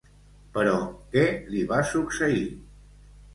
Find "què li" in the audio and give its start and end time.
1.17-1.61